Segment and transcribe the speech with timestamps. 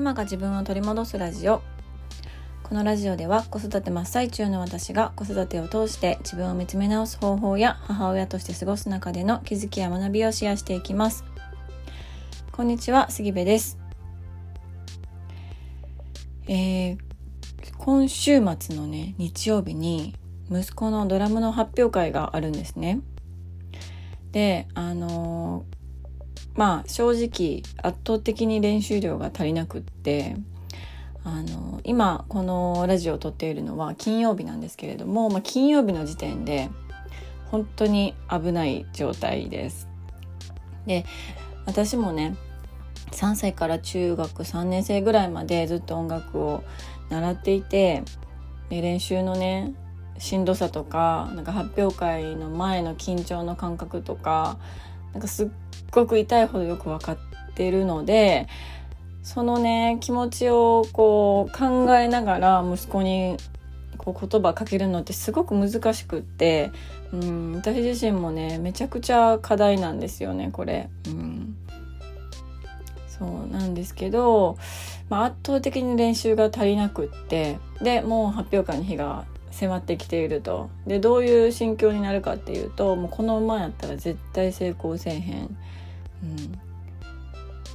[0.00, 1.60] ママが自分を取り戻すラジオ。
[2.62, 11.22] このラジオでは子育て真っ最中の私が子育てを通して自分を見つめ直す方法や母親として過ごす中での気づきや学びをシェアしていきます。
[12.50, 13.76] こんにちは杉部です。
[16.48, 16.98] えー、
[17.76, 20.14] 今週末のね日曜日に
[20.50, 23.00] 息子のドラムの発表会があるんですね。
[24.32, 25.79] であのー
[26.60, 30.36] まあ正直圧倒的に練習量が足りなくって
[31.24, 36.68] あの今このラジオを撮っているのは金曜日なんですけれども、まあ、金曜日の時点で
[37.46, 39.88] 本当に危ない状態です。
[40.84, 41.06] で
[41.64, 42.36] 私もね
[43.12, 46.62] 3歳から中学3年生ぐらいまでずっと音楽を
[47.08, 48.02] 習っていて
[48.68, 49.72] で練習のね
[50.18, 54.58] しんどさとかなんか発表会の前の緊張の感覚とか
[55.12, 55.48] なんかすっ
[55.90, 57.18] ごく痛いほどよく分かっ
[57.54, 58.48] てるので
[59.22, 63.36] そのね気持ちをこう考えながら息子に
[63.98, 66.72] こう言葉かけるのってすごく難しくって、
[67.12, 70.88] うん、私自身もねめちゃくちゃ課題なんですよねこれ。
[71.06, 71.54] うん、
[73.06, 74.56] そうなんですけど、
[75.10, 80.70] まあ、圧倒的に練習が足りなくってでもう発表会の日が迫ってきていると。
[80.86, 85.56] でどういう心境になるかっていうともうこの馬やったら絶対成功せえへん、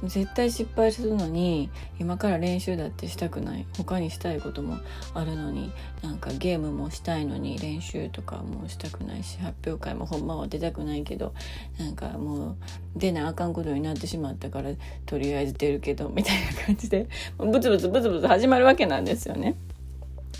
[0.02, 3.66] うん、絶対失敗するのに今から練習だってしたくない。
[3.76, 4.78] 他にしたいことも
[5.14, 11.34] あるのになんかゲームもしたいのに練習とかもしたくないし発表会もほんまは出たくないけど
[11.78, 12.56] なんかもう
[12.96, 14.70] 出なあかんことになってしまったから
[15.06, 19.56] とりあえず出るけどみたいな感じでブツブツブツブツ始まるわけなんですよね。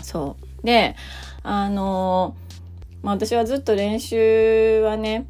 [0.01, 0.46] そう。
[0.63, 0.95] で
[1.43, 2.35] あの
[3.03, 5.27] まあ、私はずっと練習はね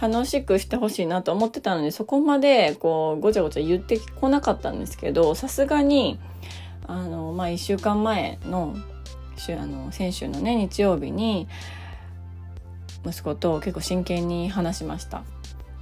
[0.00, 6.20] 楽しくしてほしいなと思ってたのでそこまでこうごちゃごちゃ言ってこなかったんですけどさすがに
[6.86, 8.76] あの、まあ、1週間前の
[9.36, 11.46] あの先週のね日曜日に
[13.04, 15.24] 息子と結構真剣に話しました。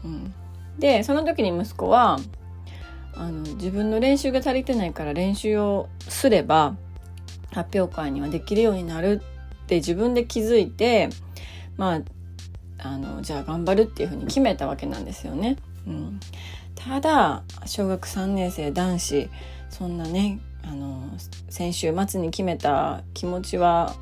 [0.04, 0.34] うん、
[0.78, 2.18] でその時に息子は
[3.14, 6.76] あの自分の練習が足りてないから練習をすれば
[7.54, 9.22] 発表会にはできるようになる
[9.64, 11.08] って自分で気づいて
[11.76, 12.00] まあ
[12.78, 15.56] あのじゃあ頑張るっていうふうに決めたわけなんですよね。
[15.86, 16.20] うん、
[16.74, 19.28] ただ小学3年生男子
[19.70, 21.10] そんなねあの
[21.48, 23.94] 先週末に決めた気持ちは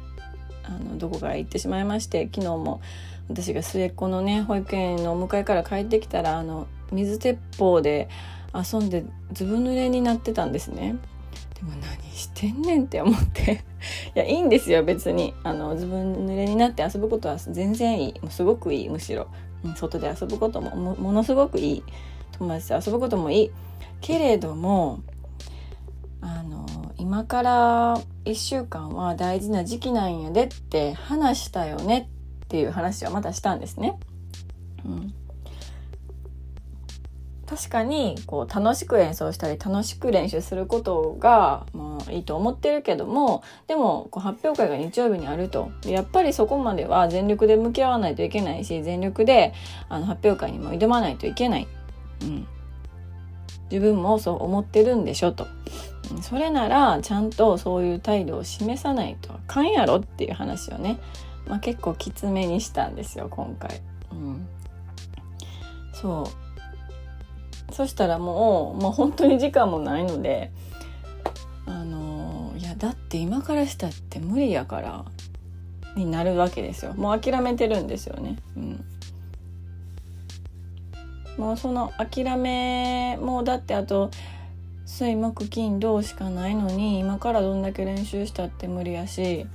[0.64, 2.80] あのどこから行ってしまいまして昨日も
[3.28, 8.08] 私が末っ子のね保育園のお迎えから帰ってきたらあの水鉄砲で
[8.54, 10.96] 遊んでずぶ濡れになってたんですね。
[11.62, 13.64] でも何してんねんって思って。
[14.14, 15.34] いやいいんですよ別に。
[15.44, 18.20] あの自分濡れになって遊ぶことは全然いい。
[18.20, 19.28] もうすごくいいむしろ、
[19.64, 21.84] うん、外で遊ぶこともものすごくいい。
[22.32, 23.50] 友達と遊ぶこともいい。
[24.00, 25.00] けれども
[26.20, 26.66] あの
[26.98, 32.10] 今から1週間は大事な時期なんやでって話したよね
[32.44, 33.98] っていう話はまたしたんですね。
[34.84, 35.14] うん、
[37.52, 45.70] 確かにこう楽しく演奏したり楽しく練習することが、まあ、いいと思ってるけどもでもこう発表会が日曜日にあると。
[45.84, 49.52] やっぱりそこまでは全力で向き合わないといけないし全力で
[49.91, 51.68] あの発表会にも挑まないといけない、
[52.22, 52.46] うん、
[53.70, 55.46] 自分もそう思ってるんでしょと。
[56.22, 60.98] それならちゃんとそういう態度を示さないとあかんやろっていう話をね、
[61.46, 63.82] まあ、結構きつめにしたんですよ今回。
[64.10, 64.48] うん、
[65.92, 66.41] そう。
[67.72, 70.50] そしたらもう、まあ、本当に時間もないので
[71.66, 75.05] あのいやだって今からしたって無理やから
[75.97, 78.38] になるわけですよもう諦めてるんですよね。
[78.56, 78.84] うん
[81.38, 84.10] もうその諦めもうだってあと
[84.84, 89.47] 水木金土しかないのに今からどんだけ練習したって無理やし、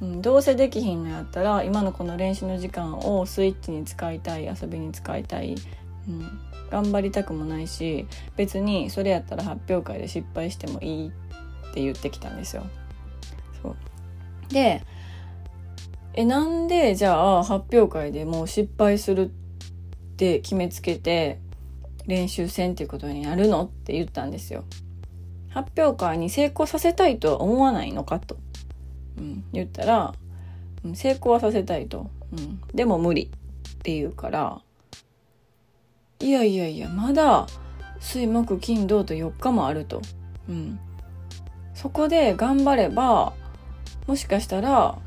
[0.00, 5.56] うん、どうせできひんのやったら今のこの練習の時間をスイッチに使いたい遊びに使いたい、
[6.08, 6.40] うん、
[6.70, 8.06] 頑張りたくもないし
[8.36, 11.10] 別にそれやったら発表会で失敗してもいいっ
[11.74, 12.64] て言ってきたんですよ。
[13.62, 13.76] そう。
[14.52, 14.82] で
[16.14, 19.30] えなんでじゃあ発表会でもう失敗するっ
[20.16, 21.40] て決めつけて
[22.06, 24.64] 練習せんっていうことになるのって言ったんですよ。
[25.50, 28.36] 発表会に成功させたいとは思わないのかと、
[29.16, 30.14] うん、言ったら、
[30.94, 34.60] 成功はさせたいと、うん、でも無理って言うから
[36.20, 37.46] いやいやいやまだ
[38.00, 40.02] 水木金土と4日もあると、
[40.48, 40.78] うん、
[41.74, 43.32] そこで頑張れば
[44.06, 44.98] もしかしたら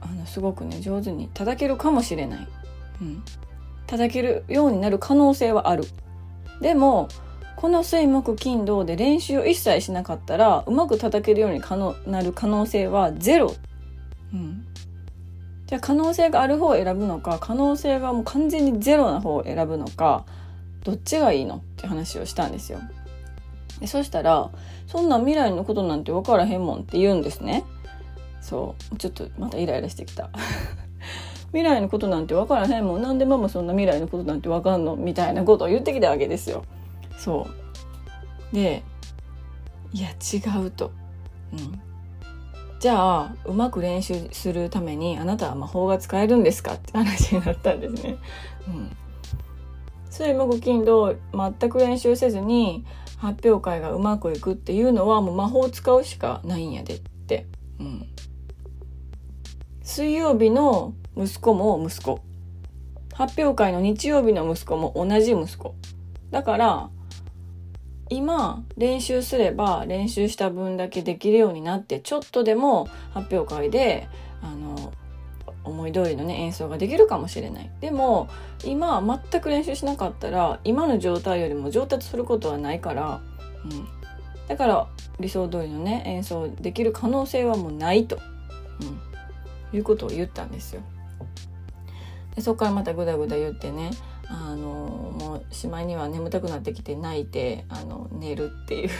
[0.00, 2.48] あのすごくね上手に叩けるかもしれない、
[3.00, 3.22] うん、
[3.86, 5.84] 叩けるようになる可能性はある。
[6.60, 7.08] でも
[7.56, 11.60] この水木金土で練習を一切しなかったらうまく叩けるように
[12.06, 13.54] なる可能性はゼロ。
[14.32, 14.65] うん、
[15.66, 20.24] じゃあ可能性がある方を選ぶのか可能性がもう完全にゼロな方を選ぶのか
[20.84, 22.80] どっちがいいのって話をしたんですよ。
[23.80, 24.50] でそしたら
[24.86, 27.64] 「そんな未来のことなんて分からへんもん」って言うんですね。
[28.40, 30.30] そうちょっとまたイライラしてきた。
[31.50, 36.64] 未来のことなんて分からへんもんなんでママそんな未来のことなんて分かんのみたいなことを言ってきたわけですよ。
[37.18, 37.48] そ
[38.52, 38.82] うで
[39.92, 40.92] いや違うと、
[41.52, 41.80] うん、
[42.78, 48.16] じゃあうまく練習するためにあなたは魔法が使えるんですかって話になったんですね。
[48.68, 48.96] うん、
[50.10, 52.84] 水木金土全く練習せずに
[53.16, 57.46] 発表会がうまくいくっていうのはもう魔法使うしかないんやでって。
[57.78, 58.06] うん、
[59.82, 62.20] 水曜日の息子も息子
[63.12, 65.74] 発表会の日曜日の息子も同じ息子
[66.30, 66.90] だから
[68.08, 74.08] 今練習すれば練習した分だけできるようになってちょっとでも発表会で
[74.42, 74.92] あの
[75.64, 77.70] 思い通りのね演奏ができるかもしれない。
[77.80, 78.28] でも
[78.64, 83.20] 今全く練習しなかったら今の状態よりも上達することはないから、
[83.64, 83.88] うん、
[84.46, 84.86] だから
[85.18, 88.20] 理想通りのね演奏できる可能性はもうないと、
[89.72, 90.82] うん、いうことを言ったんですよ。
[92.36, 93.90] でそこからまたグダグダ言ってね
[94.28, 94.66] あの
[95.18, 98.90] もうしまいには眠たくなってきて泣いてあの寝るっていう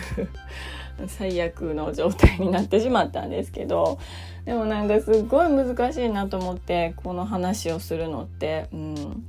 [1.09, 3.99] 最悪の状態になってしまったんですけど
[4.45, 9.27] でもなんかすっごい難しいなと思ってこの話をするのって、うん、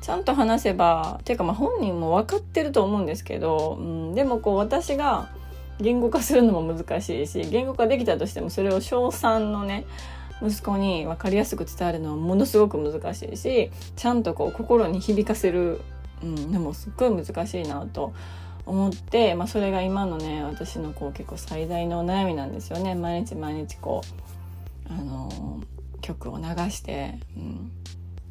[0.00, 5.28] ちゃんと話せばていうかまあ本人も分かってると思うんですけど、うん、でもこう私が
[5.80, 9.84] 言語化するのも難しいし言語化できたとしてもそれを小3のね
[10.42, 15.80] 息子に分かりやすく伝わるのはものすごく難しいしちゃんとこう心に響かせる、
[16.22, 18.12] うん、でもすっごい難しいなと
[18.66, 22.94] 思って、まあ、それが今のね私のこう結構最大の悩みなんですよね。
[22.94, 24.02] 毎日毎日こ
[24.88, 27.72] う、あのー、曲を流して、うん。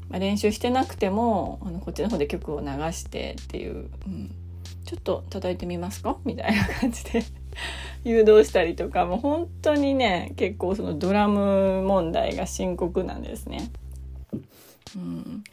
[0.09, 4.33] まあ、練習してなくてもあのこっちの方で曲を流してっていう、うん、
[4.85, 6.15] ちょっと叩いてみますか？
[6.23, 7.23] みたいな感じで。
[8.03, 13.69] 誘導したりとかもう本当にね結構そのドラム問題が深刻なんですね。
[14.95, 15.43] うん、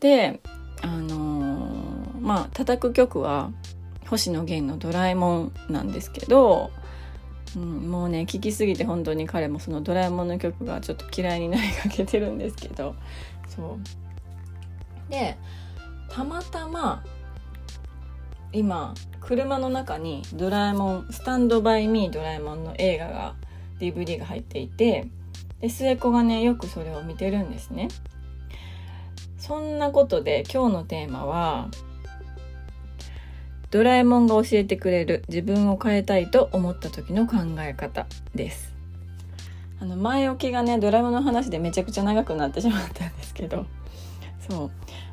[0.00, 0.40] で
[0.82, 3.50] あのー、まあ叩く曲は
[4.06, 6.70] 星野源の「ドラえもん」なんですけど、
[7.56, 12.94] うん、もうね聴きすぎて本当に彼もその「ドラえもん」の曲がちょっと嫌いになりかけてるんですけど
[13.48, 13.78] そ
[15.08, 15.36] うで
[16.08, 17.02] たまたま
[18.52, 18.94] 今
[19.26, 23.34] 車の中に「ドラえもんスタンドバイミードラえもん」の映画が
[23.80, 25.08] DVD が入っていて
[25.60, 27.88] で末っ子がねよくそれを見てるんですね。
[29.38, 31.68] そんなことで今日のテーマは
[33.70, 38.72] ドラえもんが教えてくれる自分を変えたいと思った時の考え方です。
[39.80, 43.66] あの前置きがねドラえもんの話でめちゃくちゃ長くなってしまったんですけど。
[44.48, 44.70] そう。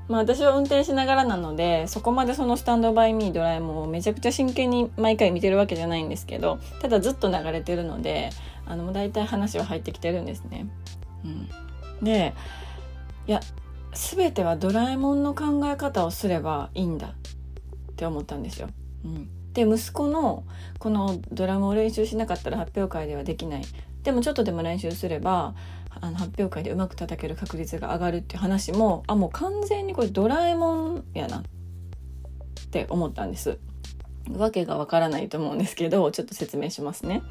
[0.08, 8.32] まあ私は運転しながらなのでそこまでそのスタンドバイミードラえもんをめちゃくちゃ真剣に毎回見てるわけじゃないんですけどただずっと流れてるので
[8.66, 10.68] あの大体話は入ってきてるんですね。
[11.24, 12.34] うん、で
[13.28, 13.40] いや
[13.94, 18.70] 全てはドラえもんの考え方をすればいいんだって思ったんですよ。
[19.04, 20.44] うん、で息子の
[20.80, 23.64] このドラムを練習しなかったら発表会ではできない
[24.04, 25.54] でもちょっとでも練習すれば
[26.00, 31.44] あの発表会でうまく叩ける確率が上がるっていう話もあもう完全にこれドラえもんやなっ
[32.72, 33.60] て思ったんです。
[34.30, 37.24] わけがわからないと思うんですけどちょっと説明しますね。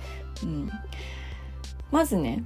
[0.43, 0.71] うん、
[1.91, 2.45] まずね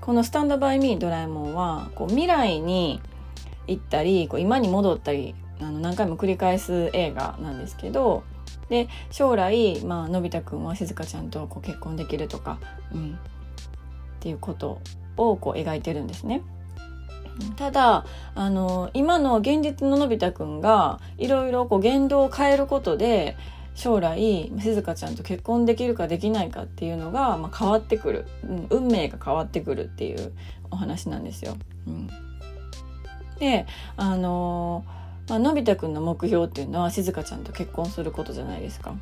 [0.00, 3.00] この「スタンドバイ・ミードラえもんは」こう未来に
[3.66, 8.24] 行ったりこう今に戻ったりあの何回も繰り返す映画なんですけど
[8.68, 12.58] で将来、まあのび太くんはしずかちゃんとこう結婚できるとか、
[12.92, 13.18] うん、
[14.16, 14.80] っていうこと
[15.16, 16.42] をこう描いてるんですね。
[17.56, 18.04] ただ
[18.34, 23.36] あの今の現実ののび太くんがいろいろこう言動を変えることで
[23.74, 30.32] 将来しずかちゃんと結婚できるかできないかっていうのが、まあ、変わってくる、うん、運命が変わってくるっていう
[30.70, 31.56] お話なんですよ。
[31.86, 32.10] うん、
[33.38, 33.66] で
[33.96, 34.84] あの
[35.28, 38.94] まあのび太くんの目標っていうのはしずかちゃんと結婚することじゃないですか。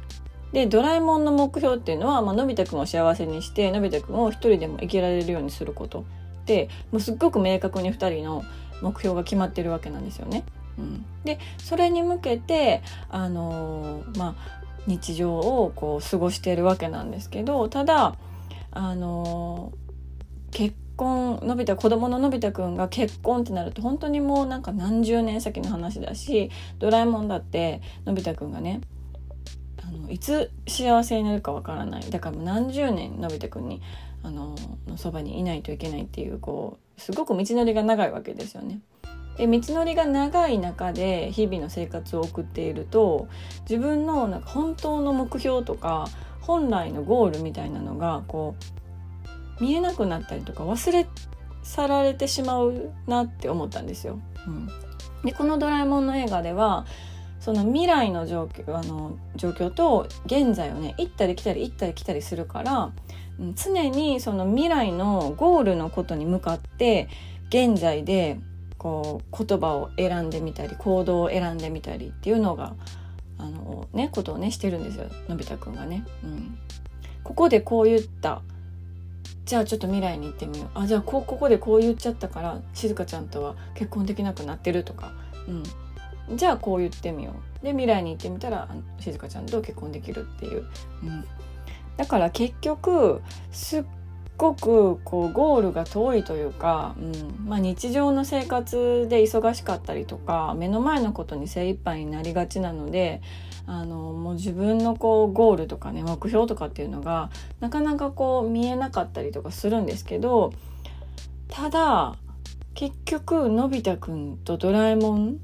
[0.52, 6.04] でドラえもんの目標っていうのは、まあのび太くんを幸せにしてのび太くんを一人でも生きられるようにすること
[6.46, 8.44] でもうすっごく明確に2人の
[8.82, 10.44] 目標が決まってるわけなんですよね。
[10.78, 18.16] うん、でそれに向けて、あのー、まあ、日常をこう過ごしているわけなんですけどただ、
[18.70, 28.80] あのー、結婚のび太子供ののび太くんが結婚ってなると本当にもうなんか何十年先の話だしドラえもんだってのび太くんがね
[30.10, 33.80] いつ幸せになるかわからないだからもう何十年のび太くんに
[34.22, 34.54] あの
[34.86, 38.80] のそばにいないといけないっていうこうすごく道のりが長いわけですよね。
[39.38, 43.28] で道のりが長い中で日々の生活を送っていると
[43.62, 46.08] 自分のなんか本当の目標とか
[46.42, 48.54] 本来のゴールみたいなのがこ
[49.58, 51.06] う見えなくなったりとか忘れ
[51.62, 54.18] 去られてしまうなって思ったんですよ。
[54.46, 54.68] うん、
[55.24, 56.84] でこの「ドラえもん」の映画では
[57.40, 62.92] その未来の状況あの状況と現在をね行ったり来たり行ったり来たりするから
[63.56, 67.08] 常にその未来のゴールのことに向かって
[67.48, 68.38] 現在で
[68.76, 72.74] こう言葉を選んでみたり行動を選んでみたりっていうのが
[73.38, 76.04] あのねことをねしてるんですよのび太くんがね。
[76.22, 76.58] うん、
[77.24, 78.42] ここでこう言った。
[79.46, 80.68] じゃあちょっと未来に行ってみよう。
[80.74, 85.12] あじゃあこここでこう言っちゃったから静香ちゃんとは結婚できなくなってるとか、
[85.48, 85.62] うん、
[86.34, 87.64] じゃあこう言ってみよう。
[87.64, 88.68] で未来に行ってみたら
[88.98, 90.64] 静香ちゃんと結婚できるっていう、
[91.02, 91.24] うん、
[91.98, 93.20] だから結局
[93.52, 93.84] すっ
[94.38, 97.46] ごくこうゴールが遠いというか、うん。
[97.46, 103.20] まあ、日常の生活で忙しかったりとか目の前のことに精一杯になりがちなので
[103.66, 110.52] あのもう自分のこうゴールとかね目標とかっていうのがなかなかこう見えなかったりとかするんですけど
[111.48, 112.16] ただ
[112.74, 115.38] 結局のび太くんとドラえもん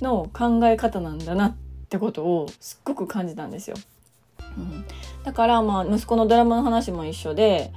[0.00, 1.56] の考え方なんだなっ
[1.88, 3.76] てことをすっごく感じたんですよ。
[4.56, 4.84] うん、
[5.24, 7.72] だからまあ息子のドラマの話も一緒で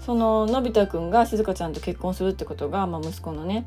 [0.00, 3.66] そののび太くんがしずかちゃんと結婚するってことが、まあ、息子のね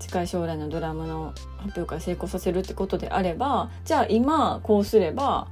[0.00, 5.48] 近い将来のドラムの発表会成功させるってことであればじゃあ今こうすれば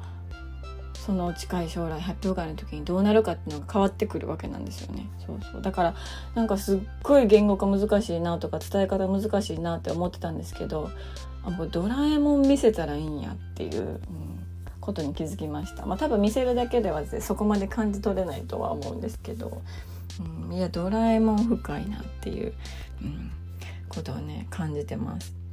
[1.05, 5.07] その近い将来発表会の時にどうなるかっていうのが変わってくるわけなんですよね。
[5.27, 5.95] そうそうだから
[6.35, 10.91] なんかすっごい言語化難しいなとか伝え方難しいなって思ってたんですけど
[11.45, 14.01] あもうドラえもん見せたらいいんやっていう、うん、
[14.81, 15.85] ことに気づきました。
[15.85, 19.63] まあ多分見せるだけでは、そこまで感じ取れないとは思うんですけど。
[20.47, 22.53] うん、いやドラえもん深いなっていう、
[23.03, 23.33] うん、
[23.89, 25.44] ことをね感じてます。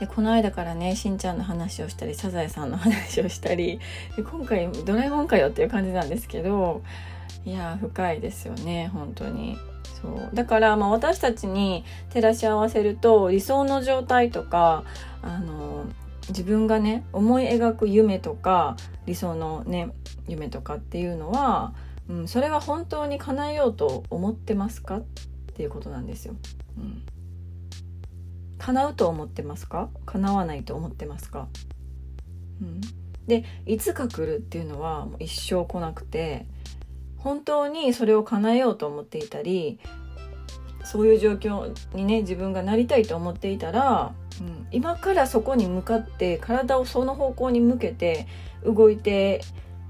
[0.00, 3.80] でこの間からねしんちゃんの話をしたりサザエさんの話をしたり
[4.16, 6.82] で今回ドラえもんかよっていう感じなんですけど
[7.44, 9.56] いや深いですよね本当に。
[10.02, 14.84] そうだからまあ私たちに照らし合わせると理想の状態とか
[15.22, 15.86] あの
[16.28, 18.76] 自分がね思い描く夢とか
[19.06, 19.90] 理想のね
[20.28, 21.72] 夢とかっていうのは
[22.08, 25.04] うん、それは本当に叶えようと思ってますかっ
[25.54, 26.34] ていうことなんですよ。
[26.78, 27.02] うん、
[28.58, 29.88] 叶うと思ってますか？
[30.04, 31.48] 叶わないと思ってますか、
[32.60, 32.80] うん、
[33.26, 36.46] でいつか来るっていうのはもう一生来なくて
[37.16, 39.78] 本当にそれを叶えようと思っていたり
[40.84, 48.26] そういう状況にね自分がなりたいと思っていたら、うん、今からそこに向かって体をその方向に向けて
[48.64, 49.42] 動いて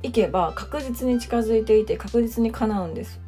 [0.02, 3.20] いけば確実に近づいていて確実に叶うんです、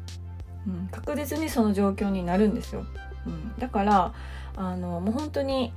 [0.67, 2.85] うん、確実にその状況になるんですよ、
[3.25, 4.13] うん、だから
[4.55, 5.73] あのもう本当に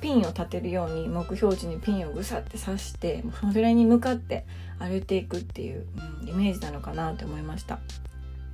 [0.00, 4.44] ピンを立てるように目標値にピンをぐさって刺してそれに向かって
[4.78, 5.86] 歩いていくっていう、
[6.22, 7.78] うん、イメージなのかなって思いました。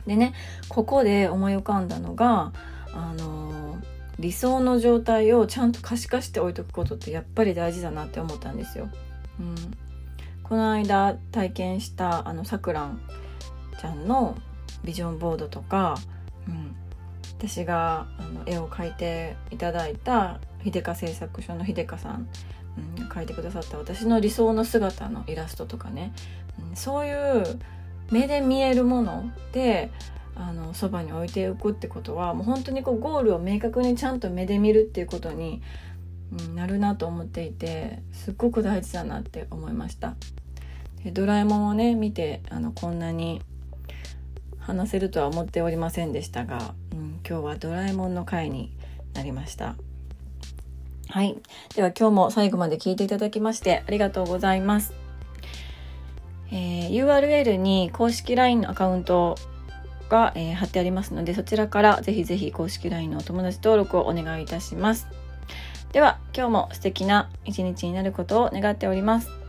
[0.07, 0.35] でね
[0.69, 2.53] ここで思い浮かんだのが
[2.93, 3.79] あの
[4.19, 8.89] 理想の状態をちゃんと可視化して置いとくことってやっぱり大事だなって思ったんですよ。
[9.41, 9.55] うん、
[10.45, 13.01] この間体験したあのさくらん
[13.81, 14.37] ちゃんの
[14.85, 15.97] ビジョンボードとか、
[16.47, 16.77] うん、
[17.39, 22.29] 私があの絵を描いていただいた秀香製作所の秀香さん、
[22.99, 26.13] うん、描いてくださった私の理想の姿のイラストとかね、
[26.71, 27.61] うん、そういう
[28.11, 29.91] 目で見えるもので
[30.37, 35.63] あのそばに置いておくってことはもう本当にこうゴールを明確にちゃんと目で見るっていうことに
[36.55, 40.17] なるなと思っていてすっごく大事だなって思いました。
[41.05, 43.43] でドラえもんをね見てあのこんなに
[44.59, 48.77] 話せるとは思っておりませんでしたが、うん、今日はドラえもんの回に
[49.15, 49.77] なりました。
[51.09, 51.37] はい。
[51.75, 54.95] では今日も最後まで聞いていただきましてありがとうございます、
[56.51, 59.37] えー、URL に公式 LINE のアカウント
[60.09, 65.07] が、えー、貼ってありますのでそちらからぜひぜひ公式 LINE のお友達登録をお願いいたします。
[65.93, 69.44] では今日も素敵な一日になることを願っております。